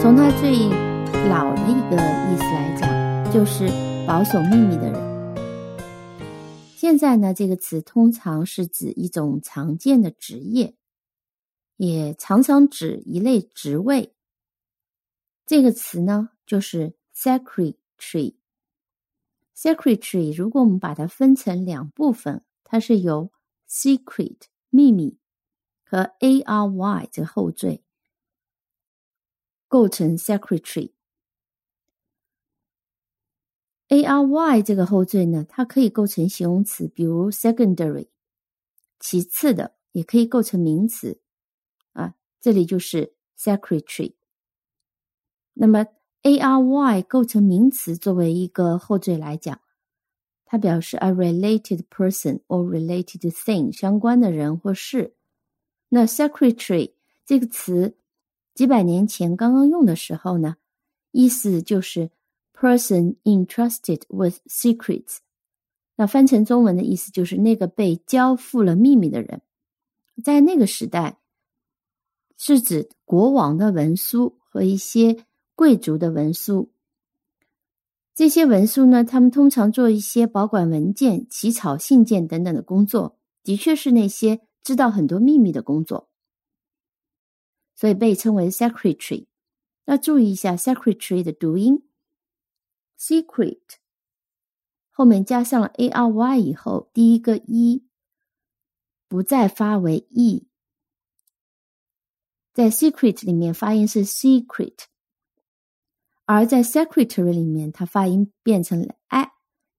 [0.00, 0.52] 从它最
[1.28, 3.68] 老的一个意思来讲，就是
[4.06, 5.36] 保守秘密的人。
[6.76, 10.76] 现在呢，这个词通常是指一种常见的职业，
[11.76, 14.14] 也常常指一类职位。
[15.44, 18.36] 这个词呢，就是 secretary。
[19.56, 23.32] secretary，如果我们把它分成两部分，它是由
[23.68, 25.18] secret 秘密。
[25.84, 27.82] 和 a r y 这个后缀
[29.68, 30.90] 构成 secretary。
[33.88, 38.08] a r y 这个后缀呢，它可以构成形容词，比如 secondary，
[38.98, 41.20] 其次的，也可以构成名词
[41.92, 42.14] 啊。
[42.40, 44.14] 这里就是 secretary。
[45.54, 45.86] 那么
[46.22, 49.60] a r y 构成名词，作为一个后缀来讲，
[50.44, 55.14] 它表示 a related person or related thing，相关的人或事。
[55.88, 56.92] 那 secretary
[57.24, 57.96] 这个词
[58.58, 60.56] 几百年前刚刚用的时候呢，
[61.12, 62.10] 意思就是
[62.52, 65.18] person entrusted with secrets。
[65.94, 69.42] 那翻成中文的意思就是那个被交付了秘密的人。
[70.24, 71.20] 在那个时代，
[72.36, 76.72] 是指国王的文书和一些贵族的文书。
[78.12, 84.40] 这些文书呢，他们通常做一些保管文件、起草信件等等的工作，的确是那些。
[84.64, 86.07] 知道很多秘密的工作，
[87.78, 89.28] 所以被称为 secretary。
[89.84, 91.88] 要注意一下 secretary 的读音
[92.98, 93.60] ，secret
[94.90, 97.86] 后面加上了 a r y 以后，第一个 e
[99.06, 100.48] 不再发为 e，
[102.52, 104.86] 在 secret 里面发音是 secret，
[106.24, 109.30] 而在 secretary 里面，它发音变成了 a，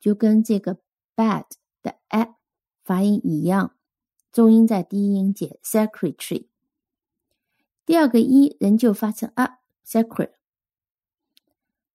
[0.00, 0.80] 就跟这个
[1.14, 1.46] bad
[1.80, 2.34] 的 a
[2.82, 3.76] 发音一样。
[4.32, 6.48] 重音在低音节 secretary，
[7.86, 10.30] 第二个一仍旧发成 a secret。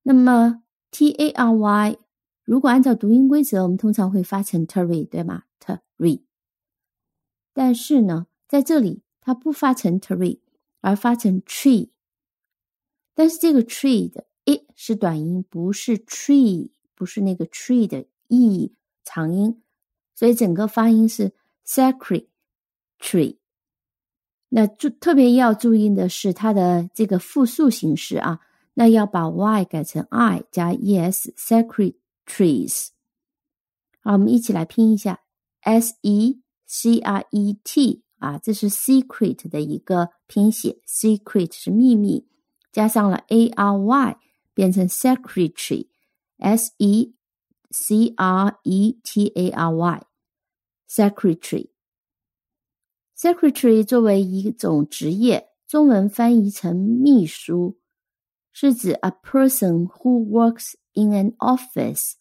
[0.03, 1.97] 那么 t a r y
[2.43, 6.23] 如果按照读音规则，我们通常会发成 tary，对吗？tary。
[7.53, 10.39] 但是呢，在这里它不发成 tary，
[10.81, 11.89] 而发成 tree。
[13.13, 18.73] 但是这个 tree 的 e 是短音，不是 tree，不是那个 tree 的 e
[19.03, 19.61] 长音，
[20.15, 21.33] 所以整个发音是
[21.65, 22.27] secret。
[22.99, 23.38] tree，
[24.49, 28.39] 那注特别要注意的是它的这个复数形式啊，
[28.73, 32.87] 那要把 y 改成 i 加 es，secretaries。
[34.01, 35.19] 好，我们一起来拼一下
[35.61, 42.25] s e c r e t 啊，这是 secret 的一个拼写，secret 是秘密，
[42.71, 44.17] 加上了 a r y
[44.53, 47.13] 变成 secretary，s e
[47.69, 51.69] c r e t a r y，secretary。
[53.18, 57.78] Secretary 作为一种职业，中文翻译成秘书，
[58.52, 62.14] 是指 a person who works in an office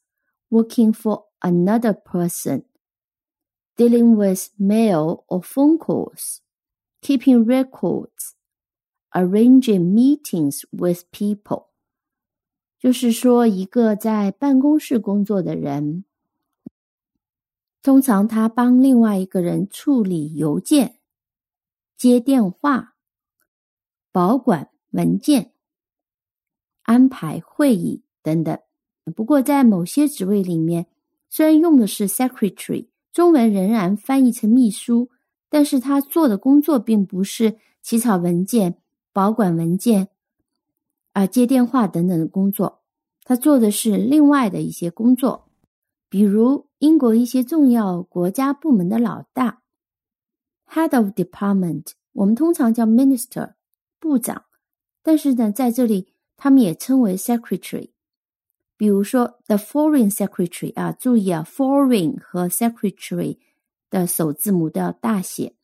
[0.49, 2.63] working for another person,
[3.75, 6.37] dealing with mail or phone calls,
[7.01, 8.33] keeping records,
[9.11, 11.67] arranging meetings with people。
[12.79, 16.05] 就是说，一个在办公室工作的人。
[17.82, 20.98] 通常他帮另外一个人处理邮件、
[21.96, 22.94] 接电话、
[24.12, 25.52] 保管文件、
[26.82, 28.58] 安排会议等等。
[29.16, 30.86] 不过，在某些职位里面，
[31.30, 35.08] 虽然用的是 secretary，中文仍然翻译成秘书，
[35.48, 38.76] 但是他做的工作并不是起草文件、
[39.12, 40.08] 保管文件、
[41.12, 42.82] 啊接电话等等的工作，
[43.24, 45.48] 他做的是另外的一些工作。
[46.10, 49.62] 比如英国一些重要国家部门的老大
[50.68, 53.54] ，head of department，我们通常叫 minister，
[53.98, 54.44] 部长，
[55.02, 57.90] 但是呢，在这里他们也称为 secretary。
[58.76, 63.38] 比如说 the foreign secretary 啊，注意啊，foreign 和 secretary
[63.90, 65.56] 的首字母都要大写，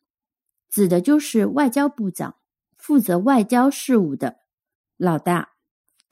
[0.69, 2.35] 指的就是外交部长，
[2.75, 4.39] 负责外交事务的
[4.97, 5.54] 老大。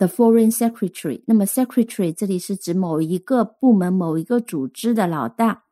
[0.04, 5.64] The foreign secretary，那么 secretary 这里是指某一个部门、某一个组织的老大。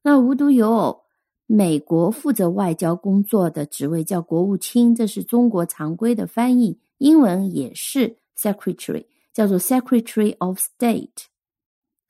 [0.00, 1.02] 那无独有偶，
[1.44, 9.04] 美国负责外交工作的职位叫国务卿，这是中国常规的翻译，英文也是 secretary，
[9.34, 11.26] 叫做 secretary of state。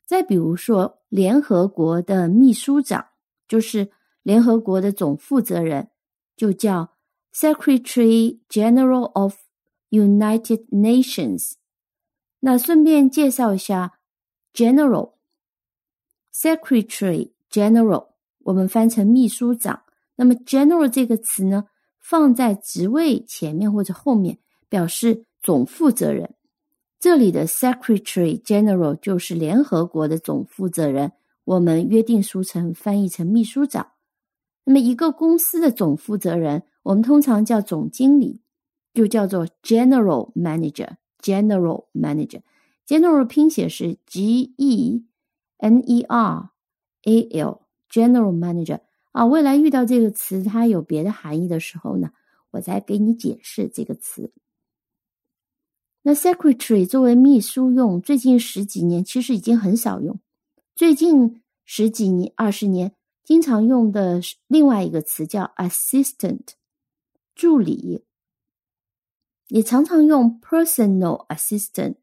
[0.06, 3.04] 再比如说，联合国的秘书长，
[3.48, 3.90] 就是
[4.22, 5.88] 联合国的总负责人，
[6.36, 6.90] 就叫
[7.34, 9.47] secretary general of。
[9.90, 11.52] United Nations。
[12.40, 14.00] 那顺便介绍一下
[14.54, 15.14] ，General、
[16.32, 18.08] Secretary General，
[18.44, 19.82] 我们翻成秘书长。
[20.16, 21.66] 那么 General 这个词呢，
[21.98, 24.38] 放在职位前面或者后面，
[24.68, 26.34] 表示总负责人。
[27.00, 31.12] 这里的 Secretary General 就是联合国的总负责人，
[31.44, 33.92] 我们约定俗成翻译成秘书长。
[34.64, 38.40] 那么一个公司的总负责人，我们通常叫总经理，
[38.98, 40.96] 就叫做 General Manager。
[41.22, 45.04] General Manager，General 拼写是 G E
[45.58, 46.50] N E R
[47.04, 47.60] A L。
[47.88, 48.80] General Manager
[49.12, 52.10] 啊，未来遇到这个词它有别的含义的时候呢，
[52.50, 54.32] 我再给你解释这个词。
[56.02, 60.18] 那 Secretary 作为秘书用，最近十几年其实已经很少用。
[60.74, 66.48] 最近十几年、二十年，经常用的是另外一个词叫 Assistant，
[67.36, 68.04] 助理。
[69.48, 71.96] 也常常用 Personal Assistant，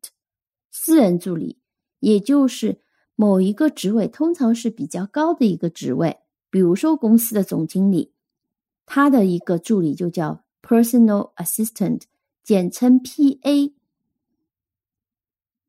[0.71, 1.57] 私人助理，
[1.99, 2.79] 也就是
[3.15, 6.17] 某一个职位，通常是比较高的一个职位，
[6.49, 8.11] 比如说公司的总经理，
[8.85, 12.01] 他的一个助理就叫 Personal Assistant，
[12.43, 13.73] 简称 PA。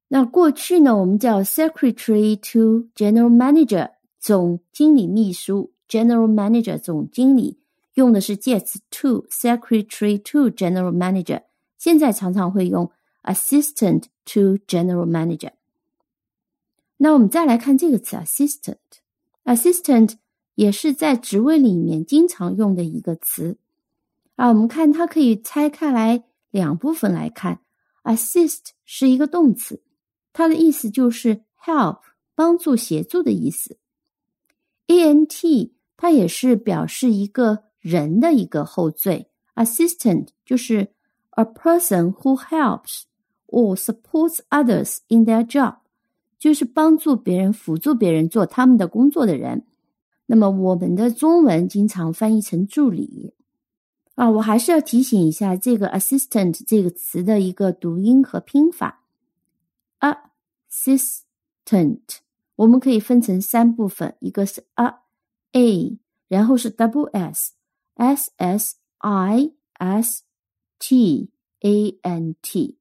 [0.08, 7.58] 那过去呢，我们叫 Secretary to General Manager，总经理秘书，General Manager 总经理
[7.94, 11.42] 用的是介词 to，Secretary to General Manager。
[11.78, 12.90] 现在常常会用
[13.22, 15.50] assistant to general manager。
[16.96, 20.14] 那我们再来看这个词 assistant，assistant
[20.54, 23.58] 也是在职位里面经常用的一个词
[24.36, 24.48] 啊。
[24.48, 27.60] 我们看它可以拆开来两部分来看
[28.04, 29.82] ，assist 是一个动词，
[30.32, 32.00] 它的意思就是 help
[32.34, 33.76] 帮助协助的意思。
[34.86, 40.95] ant 它也是表示一个人的一个后缀，assistant 就是。
[41.38, 43.02] A person who helps
[43.46, 45.80] or supports others in their job，
[46.38, 49.66] 就是帮助别人、辅助别人做他们的工作的人。
[50.26, 53.34] 那么我们的中文经常翻译成助理
[54.14, 54.30] 啊。
[54.30, 59.02] 我还是要提醒一下这个 assistant 这个词的一个读音和拼法。
[60.00, 61.20] assistant
[62.56, 64.94] 我们可以分成三部分，一个是 a
[65.52, 65.98] a，
[66.28, 67.52] 然后是 double s
[67.94, 70.22] s s i s。
[70.78, 71.30] T
[71.60, 72.78] A N T，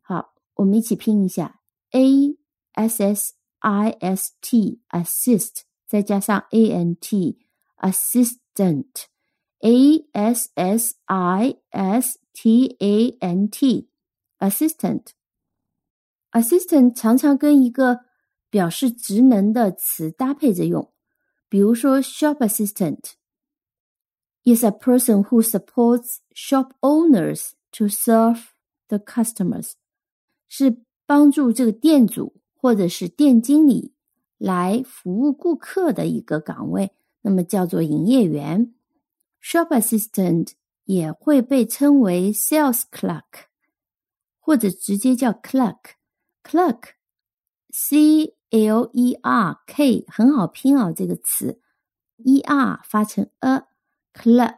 [0.00, 1.60] 好，我们一起拼一下
[1.90, 2.36] A
[2.72, 7.38] S S I S T assist，再加上 A N T
[7.78, 9.06] assistant
[9.60, 13.88] A S S I S T A N T
[14.38, 15.08] assistant
[16.30, 18.00] assistant 常常跟一个
[18.48, 20.92] 表示职能的词搭配着用，
[21.48, 23.12] 比如说 shop assistant。
[24.44, 28.48] Is a person who supports shop owners to serve
[28.88, 29.72] the customers，
[30.48, 33.92] 是帮助这个店主或者是店经理
[34.38, 36.92] 来服务顾客的一个岗位，
[37.22, 38.74] 那么叫做营业员。
[39.42, 40.52] Shop assistant
[40.84, 43.46] 也会被称为 sales clerk，
[44.38, 45.96] 或者直接叫 clerk。
[46.44, 51.60] clerk，c l e r k，很好拼啊，这个词
[52.24, 53.66] ，e r 发成 a。
[54.14, 54.56] Clerk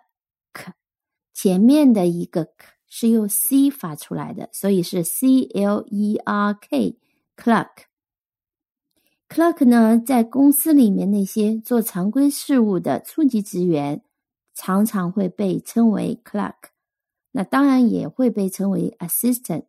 [1.32, 6.98] 前面的一个 k 是用 c 发出来的，所以是 c l e r k
[7.36, 7.86] clerk。
[9.28, 14.02] clerk 呢，在公司里面那些做常规事务的初级职员，
[14.54, 16.70] 常常会被称为 clerk。
[17.32, 19.64] 那当然也会被称为 assistant。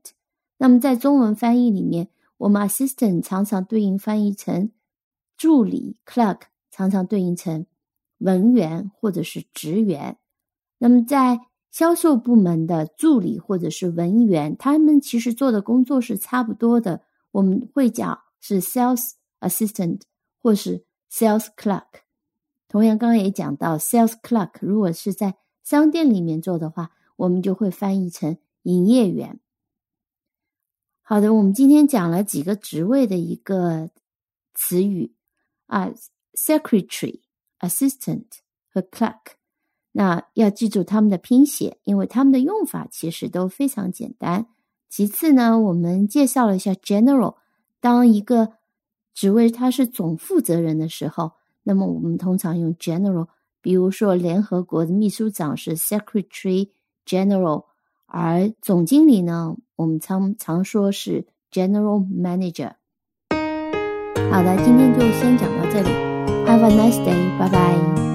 [0.57, 4.71] 那么在中文翻译里面，我们 assistant 常常对应翻译成
[5.35, 7.65] 助理，clerk 常常对应成。
[8.25, 10.17] 文员或者是职员，
[10.79, 11.39] 那么在
[11.69, 17.03] 销售部门的助理或者是文员，他们其实做的工作是差不多的。
[17.31, 20.01] 我们会讲是 sales assistant
[20.41, 22.01] 或是 sales clerk。
[22.67, 29.39] 同样，刚刚也讲到 sales clerk，如果是在商店里面做的话，我们就会翻译成营业员。
[31.03, 33.91] 好的，我们今天讲了几个职位的一个
[34.55, 35.13] 词语
[35.67, 35.91] 啊
[36.33, 37.24] ，secretary。
[37.59, 38.25] Assistant
[38.71, 39.35] 和 clerk，
[39.91, 44.47] 那要记住他们的拼写，因为他们的用法其实都非常简单。
[44.89, 47.35] 其次呢，我们介绍了一下 general，
[47.79, 48.53] 当一个
[49.13, 51.33] 职位它是总负责人的时候，
[51.63, 53.27] 那么我们通常用 general。
[53.61, 56.69] 比如说，联合国的秘书长是 Secretary
[57.03, 57.65] General，
[58.05, 62.73] 而总经理呢，我们常常说是 General Manager。
[64.31, 66.04] 好的，今天就先讲到这里。
[66.45, 67.37] Have a nice day.
[67.39, 68.14] Bye bye.